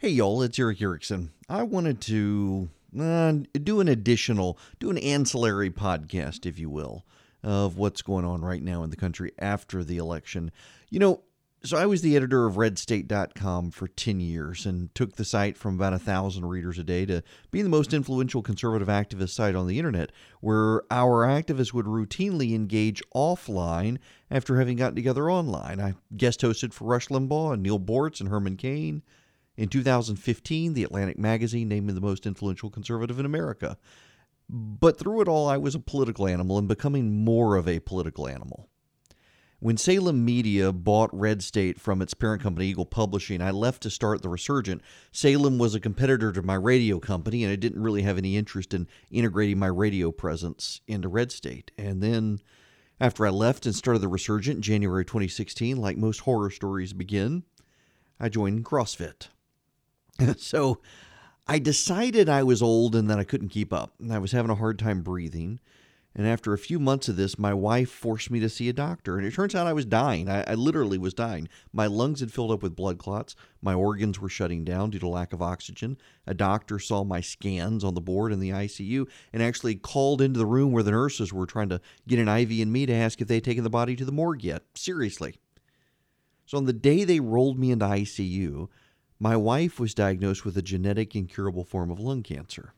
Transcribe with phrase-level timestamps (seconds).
[0.00, 1.30] Hey, y'all, it's Erick Erickson.
[1.46, 7.04] I wanted to uh, do an additional, do an ancillary podcast, if you will,
[7.42, 10.52] of what's going on right now in the country after the election.
[10.88, 11.20] You know,
[11.62, 15.74] so I was the editor of redstate.com for 10 years and took the site from
[15.74, 19.66] about a thousand readers a day to being the most influential conservative activist site on
[19.66, 23.98] the internet, where our activists would routinely engage offline
[24.30, 25.78] after having gotten together online.
[25.78, 29.02] I guest hosted for Rush Limbaugh and Neal Boortz and Herman Cain.
[29.60, 33.76] In 2015, the Atlantic magazine named me the most influential conservative in America.
[34.48, 38.26] But through it all, I was a political animal and becoming more of a political
[38.26, 38.70] animal.
[39.58, 43.90] When Salem Media bought Red State from its parent company, Eagle Publishing, I left to
[43.90, 44.80] start The Resurgent.
[45.12, 48.72] Salem was a competitor to my radio company, and I didn't really have any interest
[48.72, 51.70] in integrating my radio presence into Red State.
[51.76, 52.40] And then,
[52.98, 57.42] after I left and started The Resurgent in January 2016, like most horror stories begin,
[58.18, 59.28] I joined CrossFit.
[60.38, 60.80] so
[61.46, 63.94] I decided I was old and that I couldn't keep up.
[63.98, 65.60] And I was having a hard time breathing.
[66.14, 69.16] And after a few months of this, my wife forced me to see a doctor.
[69.16, 70.28] And it turns out I was dying.
[70.28, 71.48] I, I, literally was dying.
[71.72, 73.36] My lungs had filled up with blood clots.
[73.62, 75.98] My organs were shutting down due to lack of oxygen.
[76.26, 80.38] A doctor saw my scans on the board in the ICU and actually called into
[80.38, 83.20] the room where the nurses were trying to get an IV in me to ask
[83.20, 84.64] if they'd taken the body to the morgue yet.
[84.74, 85.36] Seriously.
[86.44, 88.68] So on the day they rolled me into ICU,
[89.22, 92.72] my wife was diagnosed with a genetic incurable form of lung cancer.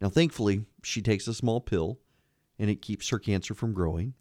[0.00, 1.98] Now, thankfully, she takes a small pill
[2.58, 4.14] and it keeps her cancer from growing.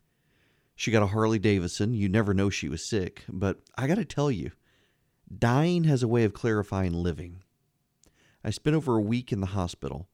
[0.75, 1.93] She got a Harley Davidson.
[1.93, 4.51] You never know she was sick, but I got to tell you,
[5.37, 7.43] dying has a way of clarifying living.
[8.43, 10.07] I spent over a week in the hospital.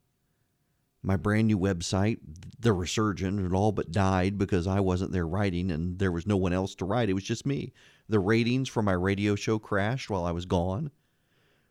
[1.07, 2.19] My brand new website,
[2.59, 6.35] The Resurgent, had all but died because I wasn't there writing and there was no
[6.35, 7.09] one else to write.
[7.09, 7.72] It was just me.
[8.09, 10.91] The ratings for my radio show crashed while I was gone,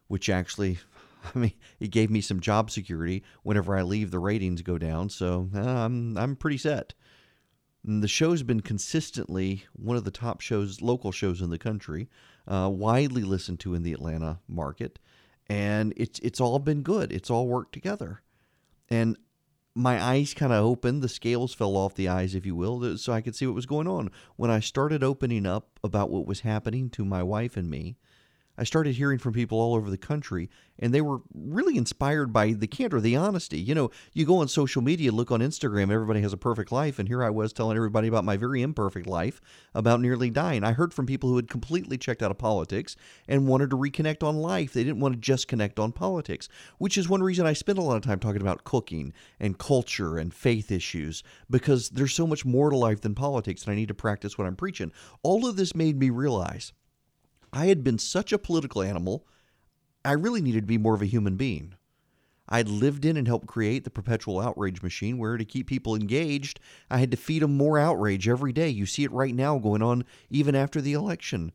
[0.09, 0.79] which actually
[1.35, 3.25] I mean, it gave me some job security.
[3.43, 6.95] Whenever I leave, the ratings go down, so uh, I'm I'm pretty set.
[7.85, 12.09] And the show's been consistently one of the top shows, local shows in the country,
[12.49, 14.99] uh, widely listened to in the Atlanta market,
[15.47, 17.13] and it's it's all been good.
[17.13, 18.23] It's all worked together,
[18.89, 19.19] and
[19.77, 21.03] my eyes kind of opened.
[21.03, 23.67] The scales fell off the eyes, if you will, so I could see what was
[23.67, 24.11] going on.
[24.37, 27.97] When I started opening up about what was happening to my wife and me,
[28.59, 32.53] I started hearing from people all over the country, and they were really inspired by
[32.53, 33.59] the candor, the honesty.
[33.59, 36.99] You know, you go on social media, look on Instagram, everybody has a perfect life,
[36.99, 39.41] and here I was telling everybody about my very imperfect life,
[39.75, 40.65] about nearly dying.
[40.65, 42.97] I heard from people who had completely checked out of politics
[43.29, 44.73] and wanted to reconnect on life.
[44.73, 47.83] They didn't want to just connect on politics, which is one reason I spend a
[47.83, 52.45] lot of time talking about cooking and culture and faith issues, because there's so much
[52.45, 54.93] more to life than politics, and I need to practice what I'm preaching.
[55.23, 56.73] All of this made me realize
[57.57, 59.27] I had been such a political animal,
[60.05, 61.73] I really needed to be more of a human being.
[62.51, 66.61] I'd lived in and helped create the perpetual outrage machine where to keep people engaged,
[66.91, 68.69] I had to feed them more outrage every day.
[68.69, 71.51] You see it right now going on even after the election.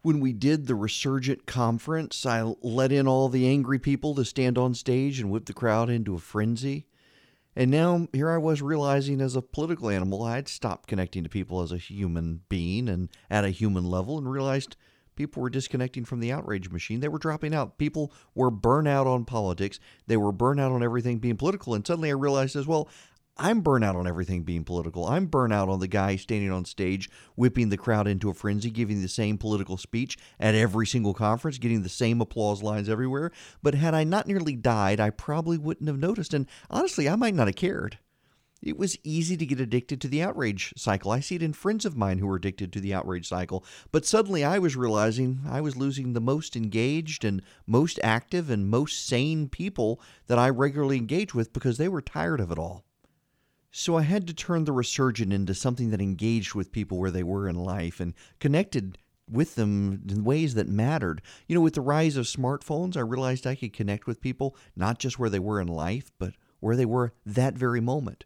[0.00, 4.56] When we did the Resurgent conference, I let in all the angry people to stand
[4.56, 6.86] on stage and whip the crowd into a frenzy.
[7.54, 11.60] And now here I was realizing as a political animal, I'd stopped connecting to people
[11.60, 14.74] as a human being and at a human level and realized
[15.16, 17.00] People were disconnecting from the outrage machine.
[17.00, 17.78] They were dropping out.
[17.78, 19.78] People were burnout on politics.
[20.06, 21.74] They were burnout on everything being political.
[21.74, 22.88] And suddenly I realized as well,
[23.38, 25.06] I'm burnout on everything being political.
[25.06, 29.00] I'm burnout on the guy standing on stage, whipping the crowd into a frenzy, giving
[29.00, 33.32] the same political speech at every single conference, getting the same applause lines everywhere.
[33.62, 36.34] But had I not nearly died, I probably wouldn't have noticed.
[36.34, 37.98] And honestly, I might not have cared.
[38.62, 41.10] It was easy to get addicted to the outrage cycle.
[41.10, 43.64] I see it in friends of mine who are addicted to the outrage cycle.
[43.90, 48.70] But suddenly I was realizing I was losing the most engaged and most active and
[48.70, 52.84] most sane people that I regularly engage with because they were tired of it all.
[53.72, 57.24] So I had to turn the resurgent into something that engaged with people where they
[57.24, 58.96] were in life and connected
[59.28, 61.20] with them in ways that mattered.
[61.48, 65.00] You know, with the rise of smartphones, I realized I could connect with people not
[65.00, 68.24] just where they were in life, but where they were that very moment.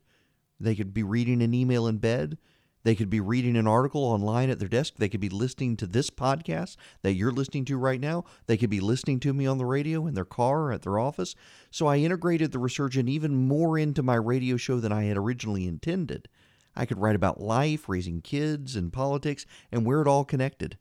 [0.59, 2.39] They could be reading an email in bed.
[2.83, 4.95] They could be reading an article online at their desk.
[4.97, 8.25] They could be listening to this podcast that you're listening to right now.
[8.47, 10.99] They could be listening to me on the radio in their car or at their
[10.99, 11.35] office.
[11.73, 15.67] So I integrated the Resurgent even more into my radio show than I had originally
[15.67, 16.29] intended.
[16.77, 20.79] I could write about life, raising kids, and politics, and where it all connected.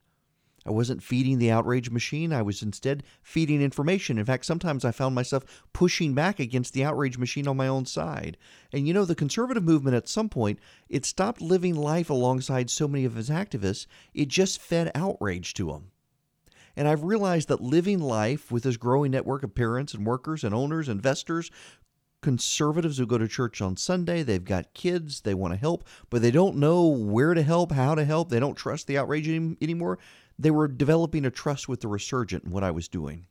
[0.65, 2.33] I wasn't feeding the outrage machine.
[2.33, 4.17] I was instead feeding information.
[4.17, 7.85] In fact, sometimes I found myself pushing back against the outrage machine on my own
[7.85, 8.35] side.
[8.73, 10.59] And you know, the conservative movement at some point,
[10.89, 13.85] it stopped living life alongside so many of its activists.
[14.13, 15.91] It just fed outrage to them.
[16.75, 20.53] And I've realized that living life with this growing network of parents and workers and
[20.53, 21.51] owners, investors,
[22.21, 26.23] conservatives who go to church on Sunday, they've got kids, they want to help, but
[26.23, 29.99] they don't know where to help, how to help, they don't trust the outrage anymore
[30.37, 33.27] they were developing a trust with the resurgent in what I was doing.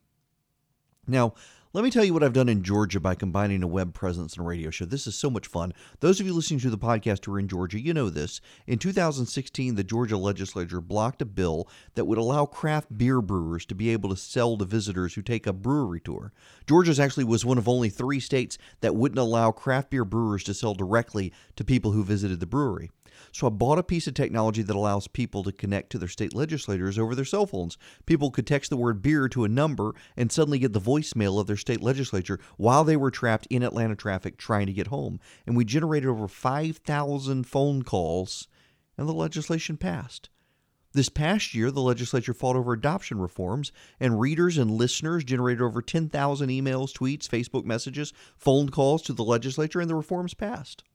[1.07, 1.33] Now,
[1.75, 4.45] let me tell you what I've done in Georgia by combining a web presence and
[4.45, 4.85] a radio show.
[4.85, 5.73] This is so much fun.
[5.99, 8.39] Those of you listening to the podcast who are in Georgia, you know this.
[8.65, 13.75] In 2016, the Georgia legislature blocked a bill that would allow craft beer brewers to
[13.75, 16.31] be able to sell to visitors who take a brewery tour.
[16.65, 20.53] Georgia's actually was one of only three states that wouldn't allow craft beer brewers to
[20.53, 22.89] sell directly to people who visited the brewery.
[23.31, 26.35] So I bought a piece of technology that allows people to connect to their state
[26.35, 27.77] legislators over their cell phones.
[28.05, 31.47] People could text the word beer to a number and suddenly get the voicemail of
[31.47, 35.19] their state legislature while they were trapped in Atlanta traffic trying to get home.
[35.45, 38.47] And we generated over 5,000 phone calls,
[38.97, 40.29] and the legislation passed.
[40.95, 45.81] This past year, the legislature fought over adoption reforms, and readers and listeners generated over
[45.81, 50.85] 10,000 emails, tweets, Facebook messages, phone calls to the legislature, and the reforms passed.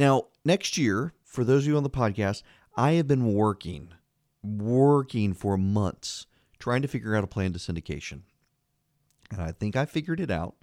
[0.00, 2.42] Now, next year, for those of you on the podcast,
[2.74, 3.92] I have been working,
[4.42, 6.26] working for months
[6.58, 8.22] trying to figure out a plan to syndication.
[9.30, 10.54] And I think I figured it out.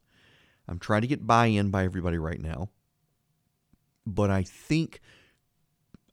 [0.67, 2.69] I'm trying to get buy in by everybody right now.
[4.07, 5.01] But I think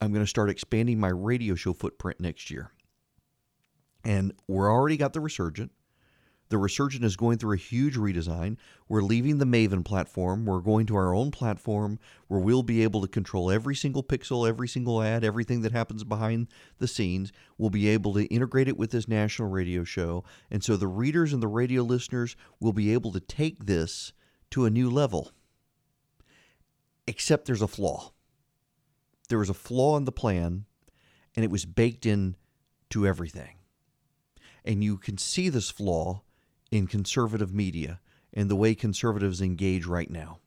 [0.03, 2.73] I'm going to start expanding my radio show footprint next year.
[4.05, 5.73] And we're already got the resurgent.
[6.51, 8.59] The Resurgent is going through a huge redesign.
[8.89, 10.45] We're leaving the Maven platform.
[10.45, 11.99] We're going to our own platform
[12.29, 16.05] where we'll be able to control every single pixel, every single ad, everything that happens
[16.05, 16.49] behind
[16.79, 17.33] the scenes.
[17.57, 20.23] We'll be able to integrate it with this national radio show.
[20.51, 24.13] And so the readers and the radio listeners will be able to take this
[24.51, 25.33] to a new level.
[27.07, 28.13] Except there's a flaw.
[29.29, 30.67] There was a flaw in the plan,
[31.35, 32.37] and it was baked in
[32.91, 33.57] to everything.
[34.65, 36.23] And you can see this flaw
[36.75, 38.01] in conservative media
[38.33, 40.41] and the way conservatives engage right now.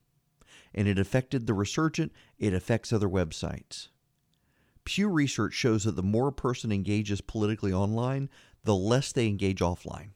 [0.76, 3.88] And it affected the resurgent, it affects other websites.
[4.84, 8.30] Pew Research shows that the more a person engages politically online,
[8.64, 10.10] the less they engage offline.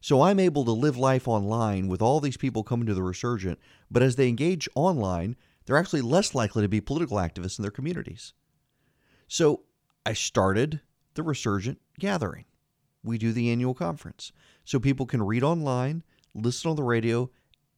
[0.00, 3.58] So I'm able to live life online with all these people coming to the resurgent,
[3.90, 7.70] but as they engage online, they're actually less likely to be political activists in their
[7.70, 8.34] communities.
[9.28, 9.62] So
[10.04, 10.80] I started
[11.14, 12.44] the resurgent gathering
[13.04, 14.32] we do the annual conference.
[14.64, 16.02] So people can read online,
[16.34, 17.30] listen on the radio,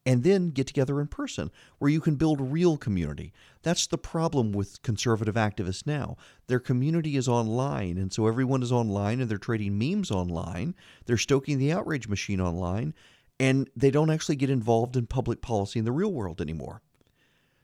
[0.06, 3.32] and then get together in person where you can build real community.
[3.62, 6.16] That's the problem with conservative activists now.
[6.46, 10.76] Their community is online, and so everyone is online and they're trading memes online.
[11.06, 12.94] They're stoking the outrage machine online,
[13.40, 16.82] and they don't actually get involved in public policy in the real world anymore.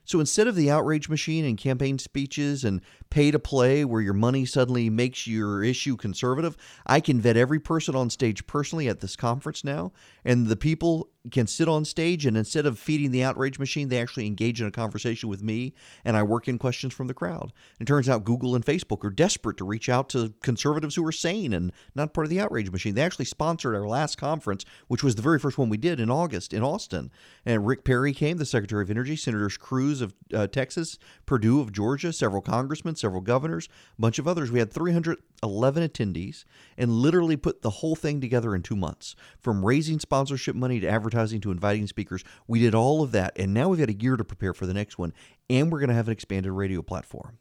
[0.05, 4.13] So instead of the outrage machine and campaign speeches and pay to play where your
[4.13, 8.99] money suddenly makes your issue conservative, I can vet every person on stage personally at
[8.99, 9.91] this conference now.
[10.25, 13.99] And the people can sit on stage and instead of feeding the outrage machine, they
[13.99, 17.53] actually engage in a conversation with me and I work in questions from the crowd.
[17.79, 21.13] It turns out Google and Facebook are desperate to reach out to conservatives who are
[21.13, 22.95] sane and not part of the outrage machine.
[22.95, 26.09] They actually sponsored our last conference, which was the very first one we did in
[26.09, 27.09] August in Austin.
[27.45, 31.71] And Rick Perry came, the Secretary of Energy, Senators Cruz of uh, Texas, Perdue of
[31.71, 34.51] Georgia, several congressmen, several governors, a bunch of others.
[34.51, 36.43] We had 311 attendees
[36.77, 40.87] and literally put the whole thing together in two months from raising sponsorship money to
[40.87, 42.23] advertising advertising to inviting speakers.
[42.47, 44.73] We did all of that, and now we've got a year to prepare for the
[44.73, 45.13] next one,
[45.49, 47.37] and we're going to have an expanded radio platform.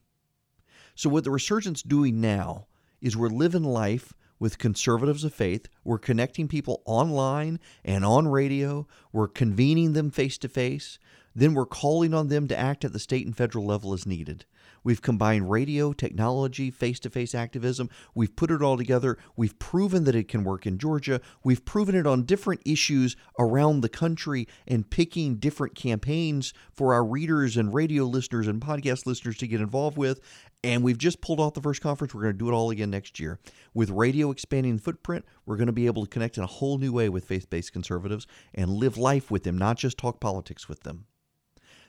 [0.95, 2.67] So, what the Resurgent's doing now
[3.01, 5.69] is we're living life with conservatives of faith.
[5.85, 8.87] We're connecting people online and on radio.
[9.13, 10.99] We're convening them face to face.
[11.35, 14.45] Then we're calling on them to act at the state and federal level as needed.
[14.85, 17.89] We've combined radio, technology, face to face activism.
[18.15, 19.19] We've put it all together.
[19.37, 21.21] We've proven that it can work in Georgia.
[21.45, 27.05] We've proven it on different issues around the country and picking different campaigns for our
[27.05, 30.21] readers and radio listeners and podcast listeners to get involved with.
[30.65, 32.15] And we've just pulled off the first conference.
[32.15, 33.41] We're going to do it all again next year.
[33.75, 36.93] With radio expanding footprint, we're going to be able to connect in a whole new
[36.93, 40.85] way with faith based conservatives and live life with them, not just talk politics with
[40.85, 41.07] them.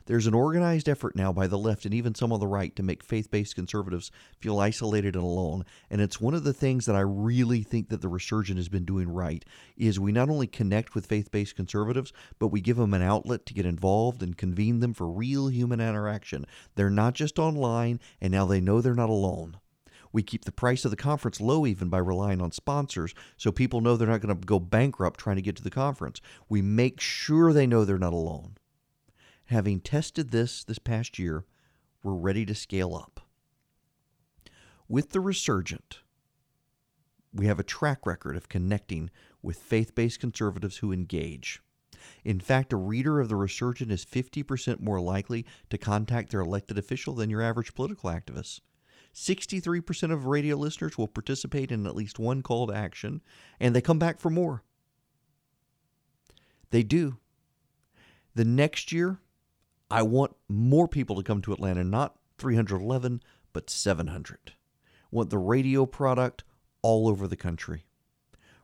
[0.06, 2.84] There's an organized effort now by the left and even some on the right to
[2.84, 5.64] make faith based conservatives feel isolated and alone.
[5.90, 8.84] And it's one of the things that I really think that the resurgent has been
[8.84, 9.46] doing right
[9.78, 13.46] is we not only connect with faith based conservatives, but we give them an outlet
[13.46, 16.46] to get involved and convene them for real human interaction.
[16.76, 19.58] They're not just online, and now they know they're not alone.
[20.12, 23.82] We keep the price of the conference low even by relying on sponsors so people
[23.82, 26.22] know they're not going to go bankrupt trying to get to the conference.
[26.50, 28.58] We make sure they know they're not alone.
[29.48, 31.46] Having tested this this past year,
[32.02, 33.22] we're ready to scale up.
[34.88, 36.00] With the resurgent,
[37.34, 39.10] we have a track record of connecting
[39.42, 41.62] with faith based conservatives who engage.
[42.24, 46.78] In fact, a reader of the resurgent is 50% more likely to contact their elected
[46.78, 48.62] official than your average political activist.
[49.14, 53.22] 63% of radio listeners will participate in at least one call to action,
[53.60, 54.64] and they come back for more.
[56.72, 57.18] They do.
[58.36, 59.20] The next year,
[59.90, 63.22] I want more people to come to Atlanta, not 311,
[63.54, 64.40] but 700.
[64.48, 64.52] I
[65.12, 66.44] want the radio product
[66.82, 67.86] all over the country.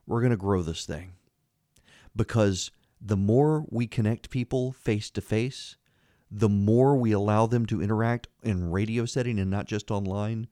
[0.05, 1.13] We're going to grow this thing
[2.15, 5.77] because the more we connect people face to face,
[6.31, 10.47] the more we allow them to interact in radio setting and not just online,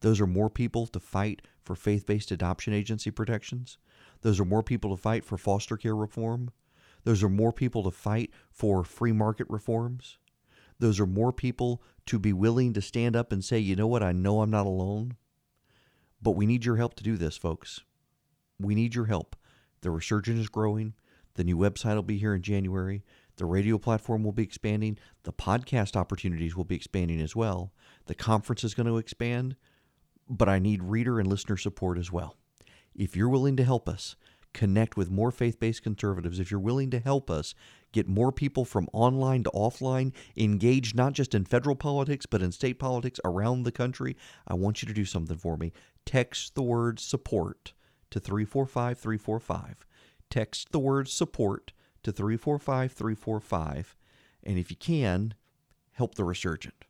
[0.00, 3.78] those are more people to fight for faith-based adoption agency protections.
[4.22, 6.50] Those are more people to fight for foster care reform.
[7.04, 10.18] Those are more people to fight for free market reforms.
[10.78, 14.02] Those are more people to be willing to stand up and say, you know what,
[14.02, 15.16] I know I'm not alone.
[16.20, 17.80] But we need your help to do this, folks.
[18.58, 19.36] We need your help.
[19.80, 20.94] The resurgence is growing.
[21.34, 23.02] The new website will be here in January.
[23.36, 24.98] The radio platform will be expanding.
[25.24, 27.72] The podcast opportunities will be expanding as well.
[28.06, 29.56] The conference is going to expand.
[30.28, 32.36] But I need reader and listener support as well.
[32.94, 34.16] If you're willing to help us,
[34.52, 37.54] connect with more faith based conservatives, if you're willing to help us
[37.92, 42.52] get more people from online to offline engaged not just in federal politics, but in
[42.52, 44.16] state politics around the country,
[44.46, 45.72] I want you to do something for me.
[46.06, 47.72] Text the word support
[48.10, 49.86] to 345 345.
[50.30, 53.96] Text the word support to 345 345.
[54.44, 55.34] And if you can,
[55.92, 56.84] help the resurgent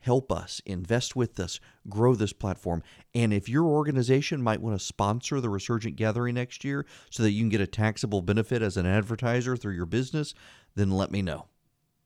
[0.00, 2.82] help us, invest with us, grow this platform.
[3.14, 7.32] And if your organization might want to sponsor the Resurgent Gathering next year so that
[7.32, 10.34] you can get a taxable benefit as an advertiser through your business,
[10.74, 11.46] then let me know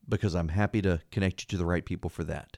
[0.07, 2.57] because I'm happy to connect you to the right people for that.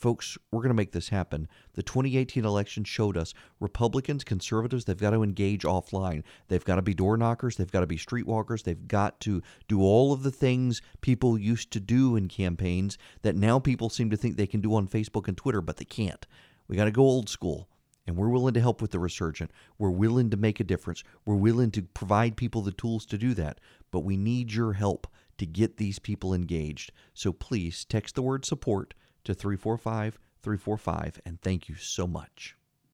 [0.00, 1.46] Folks, we're going to make this happen.
[1.74, 6.22] The 2018 election showed us Republicans, conservatives, they've got to engage offline.
[6.48, 7.56] They've got to be door knockers.
[7.56, 8.62] They've got to be streetwalkers.
[8.62, 13.36] They've got to do all of the things people used to do in campaigns that
[13.36, 16.26] now people seem to think they can do on Facebook and Twitter, but they can't.
[16.66, 17.68] We got to go old school.
[18.06, 19.50] And we're willing to help with the resurgent.
[19.78, 21.04] We're willing to make a difference.
[21.26, 23.60] We're willing to provide people the tools to do that.
[23.90, 26.90] But we need your help to get these people engaged.
[27.12, 31.20] So please text the word support to 345 345.
[31.24, 32.56] And thank you so much.